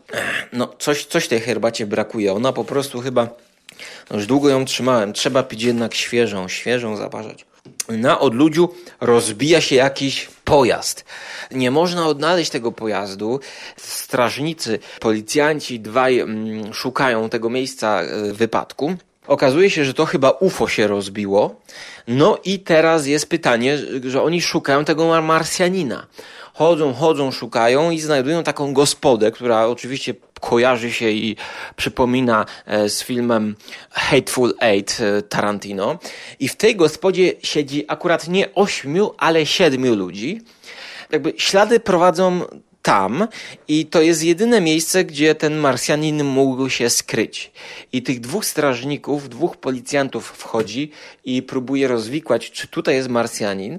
No, 0.53 0.75
coś, 0.79 1.05
coś 1.05 1.29
tej 1.29 1.41
herbacie 1.41 1.87
brakuje. 1.87 2.33
Ona 2.33 2.53
po 2.53 2.65
prostu 2.65 3.01
chyba, 3.01 3.29
no 4.11 4.17
już 4.17 4.27
długo 4.27 4.49
ją 4.49 4.65
trzymałem, 4.65 5.13
trzeba 5.13 5.43
pić 5.43 5.63
jednak 5.63 5.95
świeżą, 5.95 6.49
świeżą 6.49 6.97
zaparzać 6.97 7.50
na 7.91 8.21
odludziu 8.21 8.69
rozbija 9.01 9.61
się 9.61 9.77
jakiś 9.77 10.29
pojazd. 10.45 11.05
Nie 11.51 11.71
można 11.71 12.07
odnaleźć 12.07 12.51
tego 12.51 12.73
pojazdu. 12.73 13.41
Strażnicy, 13.77 14.79
policjanci 15.01 15.81
dwaj 15.81 16.19
mm, 16.19 16.75
szukają 16.75 17.29
tego 17.29 17.51
miejsca 17.51 18.03
e, 18.03 18.33
wypadku. 18.33 18.97
Okazuje 19.27 19.71
się, 19.71 19.85
że 19.85 19.95
to 19.95 20.07
chyba 20.07 20.31
UFO 20.31 20.69
się 20.69 20.87
rozbiło. 20.87 21.61
No 22.09 22.39
i 22.45 22.59
teraz 22.59 23.07
jest 23.07 23.29
pytanie, 23.29 23.79
że 24.05 24.23
oni 24.23 24.43
szukają 24.43 24.85
tego 24.85 25.23
Marsjanina. 25.23 26.07
Chodzą, 26.55 26.95
chodzą, 26.95 27.33
szukają 27.33 27.91
i 27.91 28.01
znajdują 28.01 28.43
taką 28.43 28.73
gospodę, 28.73 29.31
która 29.31 29.67
oczywiście 29.67 30.15
kojarzy 30.41 30.93
się 30.93 31.11
i 31.11 31.37
przypomina 31.77 32.47
e, 32.67 32.89
z 32.89 33.03
filmem 33.03 33.57
Hateful 33.91 34.55
Eight 34.61 35.01
e, 35.01 35.23
Tarantino. 35.23 35.99
I 36.41 36.49
w 36.49 36.57
tej 36.57 36.77
gospodzie 36.77 37.33
siedzi 37.43 37.85
akurat 37.89 38.29
nie 38.29 38.55
ośmiu, 38.55 39.11
ale 39.19 39.47
siedmiu 39.47 39.95
ludzi. 39.95 40.41
Jakby 41.11 41.33
ślady 41.37 41.81
prowadzą 41.81 42.41
tam 42.83 43.29
i 43.69 43.87
to 43.87 44.03
jest 44.03 44.23
jedyne 44.23 44.61
miejsce, 44.61 45.05
gdzie 45.05 45.35
ten 45.35 45.57
Marsjanin 45.57 46.25
mógł 46.25 46.69
się 46.69 46.91
skryć. 46.91 47.53
I 47.93 48.03
tych 48.03 48.21
dwóch 48.21 48.45
strażników, 48.45 49.29
dwóch 49.29 49.57
policjantów 49.57 50.27
wchodzi 50.27 50.91
i 51.25 51.43
próbuje 51.43 51.89
rozwikłać, 51.89 52.51
czy 52.51 52.69
tutaj 52.69 52.95
jest 52.95 53.09
Marsjanin. 53.09 53.79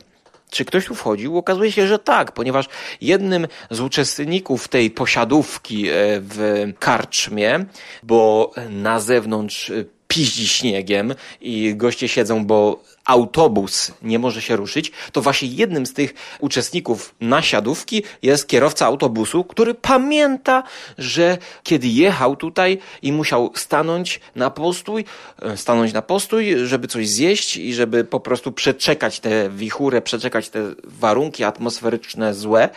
Czy 0.51 0.65
ktoś 0.65 0.85
tu 0.85 0.95
wchodził? 0.95 1.37
Okazuje 1.37 1.71
się, 1.71 1.87
że 1.87 1.99
tak, 1.99 2.31
ponieważ 2.31 2.65
jednym 3.01 3.47
z 3.69 3.79
uczestników 3.79 4.67
tej 4.67 4.91
posiadówki 4.91 5.87
e, 5.87 5.91
w 6.19 6.67
karczmie, 6.79 7.65
bo 8.03 8.51
na 8.69 8.99
zewnątrz 8.99 9.69
e, 9.69 9.85
piździ 10.11 10.47
śniegiem 10.47 11.15
i 11.41 11.75
goście 11.75 12.07
siedzą, 12.07 12.45
bo 12.45 12.83
autobus 13.05 13.91
nie 14.01 14.19
może 14.19 14.41
się 14.41 14.55
ruszyć, 14.55 14.91
to 15.11 15.21
właśnie 15.21 15.47
jednym 15.47 15.85
z 15.85 15.93
tych 15.93 16.13
uczestników 16.39 17.15
nasiadówki 17.21 18.03
jest 18.21 18.47
kierowca 18.47 18.85
autobusu, 18.85 19.43
który 19.43 19.73
pamięta, 19.73 20.63
że 20.97 21.37
kiedy 21.63 21.87
jechał 21.87 22.35
tutaj 22.35 22.77
i 23.01 23.11
musiał 23.11 23.51
stanąć 23.55 24.19
na 24.35 24.49
postój, 24.49 25.05
e, 25.41 25.57
stanąć 25.57 25.93
na 25.93 26.01
postój, 26.01 26.67
żeby 26.67 26.87
coś 26.87 27.09
zjeść 27.09 27.57
i 27.57 27.73
żeby 27.73 28.03
po 28.03 28.19
prostu 28.19 28.51
przeczekać 28.51 29.19
tę 29.19 29.49
wichurę, 29.49 30.01
przeczekać 30.01 30.49
te 30.49 30.59
warunki 30.83 31.43
atmosferyczne 31.43 32.33
złe, 32.33 32.69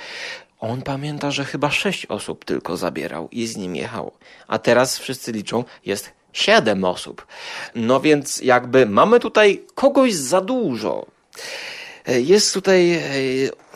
on 0.61 0.83
pamięta, 0.83 1.31
że 1.31 1.45
chyba 1.45 1.71
sześć 1.71 2.07
osób 2.07 2.45
tylko 2.45 2.77
zabierał 2.77 3.29
i 3.33 3.47
z 3.47 3.57
nim 3.57 3.77
jechał. 3.77 4.13
A 4.49 4.59
teraz 4.59 4.99
wszyscy 4.99 5.33
liczą, 5.33 5.65
jest 5.87 6.13
siedem 6.35 6.85
osób. 6.85 7.27
No 7.75 8.01
więc 8.01 8.39
jakby 8.39 8.87
mamy 8.87 9.21
tutaj 9.21 9.63
kogoś 9.75 10.15
za 10.15 10.41
dużo. 10.41 11.07
Jest 12.07 12.55
tutaj 12.55 12.93
e, 12.93 13.01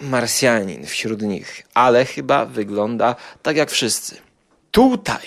Marsjanin 0.00 0.86
wśród 0.86 1.22
nich, 1.22 1.62
ale 1.74 2.04
chyba 2.04 2.46
wygląda 2.46 3.16
tak 3.42 3.56
jak 3.56 3.70
wszyscy. 3.70 4.16
Tutaj, 4.70 5.26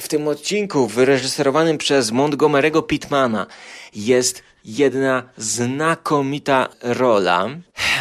w 0.00 0.08
tym 0.08 0.28
odcinku 0.28 0.86
wyreżyserowanym 0.86 1.78
przez 1.78 2.12
Montgomery'ego 2.12 2.86
Pittmana 2.86 3.46
jest 3.94 4.42
jedna 4.64 5.22
znakomita 5.36 6.68
rola. 6.82 7.48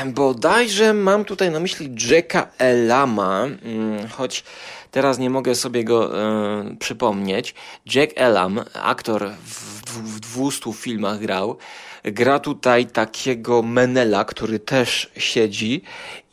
Bodajże 0.05 0.93
mam 0.93 1.25
tutaj 1.25 1.51
na 1.51 1.59
myśli 1.59 1.95
Jacka 2.09 2.47
Elama, 2.57 3.43
mm, 3.43 4.07
choć 4.07 4.43
teraz 4.91 5.19
nie 5.19 5.29
mogę 5.29 5.55
sobie 5.55 5.83
go 5.83 6.23
e, 6.23 6.75
przypomnieć. 6.79 7.55
Jack 7.95 8.13
Elam, 8.15 8.61
aktor 8.73 9.29
w, 9.45 9.83
w 9.93 10.19
200 10.19 10.73
filmach 10.73 11.19
grał, 11.19 11.57
gra 12.03 12.39
tutaj 12.39 12.85
takiego 12.85 13.61
Menela, 13.61 14.25
który 14.25 14.59
też 14.59 15.11
siedzi 15.17 15.81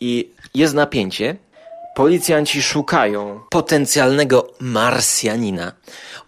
i 0.00 0.28
jest 0.54 0.74
napięcie. 0.74 1.36
Policjanci 1.94 2.62
szukają 2.62 3.40
potencjalnego 3.50 4.52
Marsjanina 4.60 5.72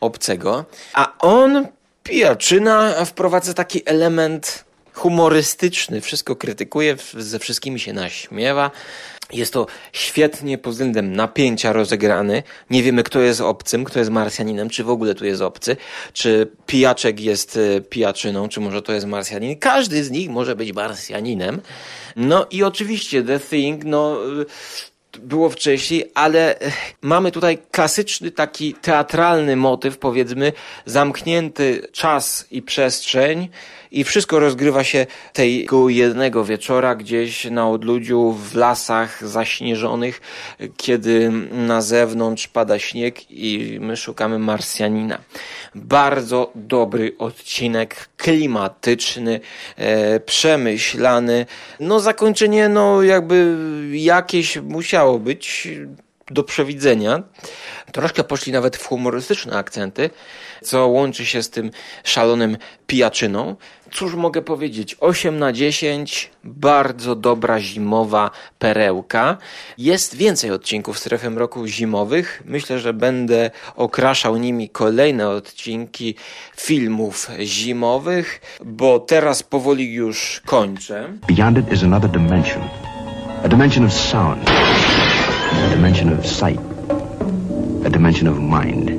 obcego, 0.01 0.65
a 0.95 1.13
on 1.19 1.67
pijaczyna 2.03 3.05
wprowadza 3.05 3.55
taki 3.55 3.83
element 3.87 4.66
humorystyczny, 4.97 6.01
wszystko 6.01 6.37
krytykuje, 6.37 6.97
ze 7.15 7.39
wszystkimi 7.39 7.81
się 7.81 7.93
naśmiewa. 7.93 8.71
Jest 9.33 9.53
to 9.53 9.67
świetnie 9.93 10.59
pod 10.59 10.73
względem 10.73 11.17
napięcia 11.17 11.73
rozegrany. 11.73 12.43
Nie 12.71 12.83
wiemy, 12.83 13.03
kto 13.03 13.21
jest 13.21 13.41
obcym, 13.41 13.85
kto 13.85 13.99
jest 13.99 14.11
Marsjaninem, 14.11 14.71
czy 14.71 14.85
w 14.85 14.91
ogóle 14.91 15.15
tu 15.15 15.25
jest 15.25 15.43
obcy, 15.43 15.77
czy 16.13 16.51
pijaczek 16.67 17.21
jest 17.21 17.57
e, 17.57 17.81
pijaczyną, 17.81 18.49
czy 18.49 18.61
może 18.61 18.83
to 18.83 18.93
jest 18.93 19.07
Marsjanin. 19.07 19.59
Każdy 19.59 20.05
z 20.05 20.11
nich 20.11 20.31
może 20.31 20.57
być 20.57 20.73
Marsjaninem. 20.73 21.61
No 22.17 22.47
i 22.51 22.63
oczywiście 22.63 23.23
The 23.23 23.41
Thing, 23.41 23.85
no 23.85 24.19
było 25.19 25.51
wcześniej, 25.51 26.11
ale 26.15 26.61
e, 26.61 26.73
mamy 27.03 27.33
tutaj 27.33 27.59
klasyczny 27.71 28.31
taki 28.31 28.75
teatralny 28.75 29.57
motyw, 29.57 29.99
powiedzmy, 29.99 30.53
zamknięty 30.87 31.89
czas 31.93 32.47
i 32.51 32.63
przestrzeń 32.63 33.49
i 33.91 34.05
wszystko 34.05 34.39
rozgrywa 34.39 34.85
się 34.85 35.07
tego 35.33 35.89
jednego 35.89 36.45
wieczora 36.45 36.95
gdzieś 36.95 37.45
na 37.45 37.71
odludziu 37.71 38.33
w 38.33 38.55
lasach 38.55 39.29
zaśnieżonych, 39.29 40.21
kiedy 40.77 41.31
na 41.53 41.83
zewnątrz 41.83 42.49
pada 42.49 42.79
śnieg 42.79 43.31
i 43.31 43.79
my 43.81 43.97
szukamy 43.97 44.39
Marsjanina. 44.39 45.19
Bardzo 45.75 46.51
dobry 46.55 47.15
odcinek, 47.19 48.09
klimatyczny, 48.17 49.41
e, 49.77 50.21
przemyślany. 50.21 51.47
No 51.81 52.01
zakończenie, 52.01 52.69
no 52.69 53.03
jakby 53.03 53.57
jakieś 53.93 54.57
musiało 54.57 55.19
być 55.19 55.69
do 56.31 56.45
przewidzenia. 56.45 57.23
Troszkę 57.93 58.25
poszli 58.25 58.53
nawet 58.53 58.77
w 58.77 58.87
humorystyczne 58.87 59.57
akcenty, 59.57 60.11
co 60.63 60.87
łączy 60.87 61.27
się 61.27 61.43
z 61.43 61.51
tym 61.51 61.71
szalonym 62.05 62.57
pijaczyną. 62.87 63.57
Cóż 63.93 64.15
mogę 64.15 64.43
powiedzieć? 64.43 64.97
8 65.01 65.39
na 65.39 65.53
10, 65.53 66.31
bardzo 66.45 67.15
dobra 67.15 67.61
zimowa 67.61 68.31
perełka. 68.59 69.37
Jest 69.79 70.17
więcej 70.17 70.51
odcinków 70.51 70.99
Strefy 70.99 71.31
Mroku 71.31 71.67
zimowych. 71.67 72.43
Myślę, 72.45 72.79
że 72.79 72.93
będę 72.93 73.51
okraszał 73.77 74.37
nimi 74.37 74.69
kolejne 74.69 75.29
odcinki 75.29 76.15
filmów 76.57 77.31
zimowych, 77.41 78.41
bo 78.65 78.99
teraz 78.99 79.43
powoli 79.43 79.93
już 79.93 80.43
kończę. 80.47 81.09
Beyond 81.29 81.59
it 81.59 81.73
is 81.73 81.83
another 81.83 82.11
dimension. 82.11 82.63
A 83.45 83.49
dimension 83.49 83.87
of 83.87 83.93
sound. 83.93 84.51
A 85.65 85.75
dimension 85.75 86.19
of 86.19 86.27
sight. 86.27 86.76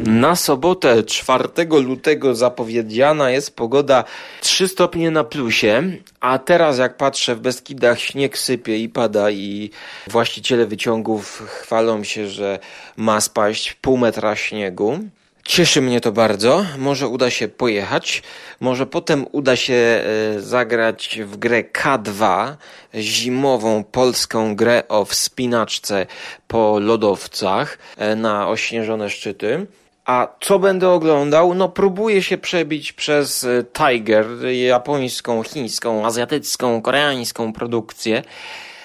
Na 0.06 0.36
sobotę 0.36 1.04
4 1.04 1.50
lutego 1.84 2.36
zapowiedziana 2.36 3.32
jest 3.32 3.56
pogoda 3.56 4.04
3 4.42 4.68
stopnie 4.68 5.12
na 5.12 5.24
plusie, 5.24 5.84
a 6.20 6.40
teraz 6.40 6.78
jak 6.78 6.98
patrzę 6.98 7.36
w 7.36 7.40
Beskidach 7.40 8.00
śnieg 8.00 8.38
sypie 8.38 8.78
i 8.78 8.90
pada 8.90 9.32
i 9.32 9.70
właściciele 10.08 10.66
wyciągów 10.66 11.44
chwalą 11.48 12.04
się, 12.04 12.28
że 12.28 12.60
ma 12.98 13.22
spaść 13.22 13.74
pół 13.74 13.98
metra 13.98 14.36
śniegu. 14.36 15.00
Cieszy 15.48 15.82
mnie 15.82 16.02
to 16.02 16.12
bardzo. 16.12 16.66
Może 16.78 17.08
uda 17.08 17.30
się 17.30 17.48
pojechać. 17.48 18.24
Może 18.60 18.86
potem 18.86 19.26
uda 19.32 19.56
się 19.56 19.74
e, 19.74 20.04
zagrać 20.40 21.20
w 21.26 21.38
grę 21.38 21.64
K2, 21.64 22.54
zimową 22.96 23.84
polską 23.84 24.56
grę 24.56 24.84
o 24.88 25.06
wspinaczce 25.06 26.06
po 26.48 26.80
lodowcach 26.80 27.78
e, 27.98 28.16
na 28.16 28.50
ośnieżone 28.50 29.10
szczyty. 29.10 29.68
A 30.06 30.28
co 30.42 30.60
będę 30.60 30.90
oglądał? 30.90 31.54
No 31.54 31.70
próbuję 31.70 32.24
się 32.24 32.38
przebić 32.38 32.94
przez 32.94 33.44
e, 33.44 33.64
Tiger, 33.64 34.26
japońską, 34.68 35.44
chińską, 35.44 36.06
azjatycką, 36.06 36.82
koreańską 36.82 37.54
produkcję. 37.54 38.24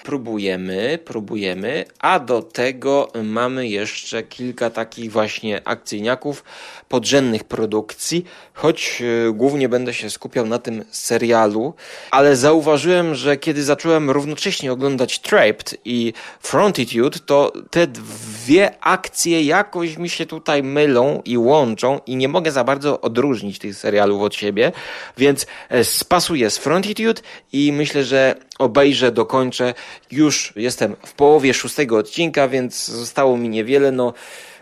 Próbujemy, 0.03 0.99
próbujemy, 1.05 1.85
a 1.99 2.19
do 2.19 2.41
tego 2.41 3.11
mamy 3.23 3.67
jeszcze 3.67 4.23
kilka 4.23 4.69
takich 4.69 5.11
właśnie 5.11 5.67
akcyjniaków, 5.67 6.43
podrzędnych 6.89 7.43
produkcji, 7.43 8.25
choć 8.53 9.01
e, 9.01 9.33
głównie 9.33 9.69
będę 9.69 9.93
się 9.93 10.09
skupiał 10.09 10.45
na 10.45 10.59
tym 10.59 10.85
serialu, 10.91 11.73
ale 12.11 12.35
zauważyłem, 12.35 13.15
że 13.15 13.37
kiedy 13.37 13.63
zacząłem 13.63 14.09
równocześnie 14.09 14.71
oglądać 14.71 15.19
Trapped 15.19 15.75
i 15.85 16.13
Frontitude, 16.39 17.19
to 17.19 17.53
te 17.71 17.87
dwie 17.87 18.83
akcje 18.83 19.43
jakoś 19.43 19.97
mi 19.97 20.09
się 20.09 20.25
tutaj 20.25 20.63
mylą 20.63 21.21
i 21.25 21.37
łączą 21.37 21.99
i 22.05 22.15
nie 22.15 22.27
mogę 22.27 22.51
za 22.51 22.63
bardzo 22.63 23.01
odróżnić 23.01 23.59
tych 23.59 23.75
serialów 23.75 24.21
od 24.21 24.35
siebie, 24.35 24.71
więc 25.17 25.45
e, 25.69 25.83
spasuję 25.83 26.49
z 26.49 26.57
Frontitude 26.57 27.21
i 27.53 27.71
myślę, 27.71 28.03
że 28.03 28.35
obejrzę, 28.59 29.11
dokończę. 29.11 29.73
Już 30.11 30.53
jestem 30.55 30.95
w 31.05 31.13
połowie 31.13 31.53
szóstego 31.53 31.97
odcinka, 31.97 32.47
więc 32.47 32.87
zostało 32.87 33.37
mi 33.37 33.49
niewiele. 33.49 33.91
No, 33.91 34.13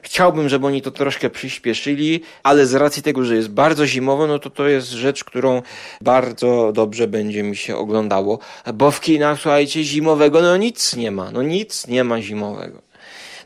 chciałbym, 0.01 0.49
żeby 0.49 0.67
oni 0.67 0.81
to 0.81 0.91
troszkę 0.91 1.29
przyspieszyli, 1.29 2.21
ale 2.43 2.65
z 2.65 2.73
racji 2.73 3.03
tego, 3.03 3.25
że 3.25 3.35
jest 3.35 3.49
bardzo 3.49 3.87
zimowo, 3.87 4.27
no 4.27 4.39
to 4.39 4.49
to 4.49 4.67
jest 4.67 4.89
rzecz, 4.89 5.23
którą 5.23 5.61
bardzo 6.01 6.71
dobrze 6.71 7.07
będzie 7.07 7.43
mi 7.43 7.55
się 7.55 7.77
oglądało, 7.77 8.39
bo 8.73 8.91
w 8.91 9.01
kinach, 9.01 9.39
słuchajcie, 9.39 9.83
zimowego 9.83 10.41
no 10.41 10.57
nic 10.57 10.95
nie 10.95 11.11
ma, 11.11 11.31
no 11.31 11.43
nic 11.43 11.87
nie 11.87 12.03
ma 12.03 12.21
zimowego. 12.21 12.81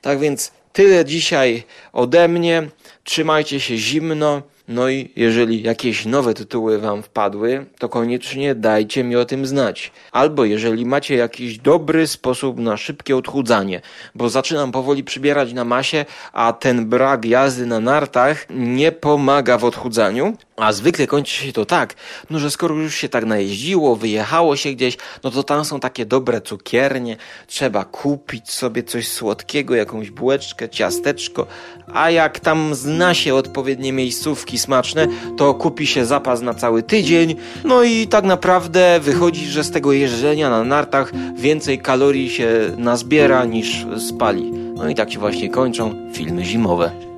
Tak 0.01 0.19
więc 0.19 0.51
tyle 0.73 1.05
dzisiaj 1.05 1.63
ode 1.93 2.27
mnie. 2.27 2.69
Trzymajcie 3.03 3.59
się 3.59 3.77
zimno. 3.77 4.41
No 4.67 4.89
i 4.89 5.11
jeżeli 5.15 5.63
jakieś 5.63 6.05
nowe 6.05 6.33
tytuły 6.33 6.79
Wam 6.79 7.03
wpadły, 7.03 7.65
to 7.79 7.89
koniecznie 7.89 8.55
dajcie 8.55 9.03
mi 9.03 9.15
o 9.15 9.25
tym 9.25 9.45
znać. 9.45 9.91
Albo 10.11 10.45
jeżeli 10.45 10.85
macie 10.85 11.15
jakiś 11.15 11.57
dobry 11.57 12.07
sposób 12.07 12.59
na 12.59 12.77
szybkie 12.77 13.17
odchudzanie, 13.17 13.81
bo 14.15 14.29
zaczynam 14.29 14.71
powoli 14.71 15.03
przybierać 15.03 15.53
na 15.53 15.65
masie, 15.65 16.05
a 16.33 16.53
ten 16.53 16.85
brak 16.85 17.25
jazdy 17.25 17.65
na 17.65 17.79
nartach 17.79 18.45
nie 18.49 18.91
pomaga 18.91 19.57
w 19.57 19.65
odchudzaniu. 19.65 20.37
A 20.57 20.73
zwykle 20.73 21.07
kończy 21.07 21.35
się 21.35 21.53
to 21.53 21.65
tak, 21.65 21.93
no 22.29 22.39
że 22.39 22.51
skoro 22.51 22.75
już 22.75 22.95
się 22.95 23.09
tak 23.09 23.25
najeździło, 23.25 23.95
wyjechało 23.95 24.55
się 24.55 24.71
gdzieś, 24.71 24.97
no 25.23 25.31
to 25.31 25.43
tam 25.43 25.65
są 25.65 25.79
takie 25.79 26.05
dobre 26.05 26.41
cukiernie, 26.41 27.17
trzeba 27.47 27.85
kupić 27.85 28.51
sobie 28.51 28.83
coś 28.83 29.07
słodkiego, 29.07 29.75
jakąś 29.75 30.11
bułeczkę, 30.11 30.69
ciasteczko, 30.69 31.47
a 31.93 32.09
jak 32.09 32.39
tam 32.39 32.75
zna 32.75 33.13
się 33.13 33.35
odpowiednie 33.35 33.93
miejscówki 33.93 34.54
smaczne, 34.57 35.07
to 35.37 35.53
kupi 35.53 35.87
się 35.87 36.05
zapas 36.05 36.41
na 36.41 36.53
cały 36.53 36.83
tydzień, 36.83 37.35
no 37.63 37.83
i 37.83 38.07
tak 38.07 38.25
naprawdę 38.25 38.99
wychodzi, 39.01 39.45
że 39.45 39.63
z 39.63 39.71
tego 39.71 39.93
jeżdżenia 39.93 40.49
na 40.49 40.63
nartach 40.63 41.11
więcej 41.35 41.79
kalorii 41.79 42.29
się 42.29 42.49
nazbiera 42.77 43.45
niż 43.45 43.85
spali. 44.07 44.51
No 44.75 44.89
i 44.89 44.95
tak 44.95 45.11
się 45.11 45.19
właśnie 45.19 45.49
kończą 45.49 45.93
filmy 46.13 46.45
zimowe. 46.45 47.14